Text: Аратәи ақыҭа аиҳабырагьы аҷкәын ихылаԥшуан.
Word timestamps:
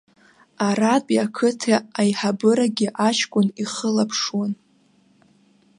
Аратәи 0.67 1.23
ақыҭа 1.25 1.75
аиҳабырагьы 1.99 2.87
аҷкәын 3.07 3.47
ихылаԥшуан. 3.63 4.51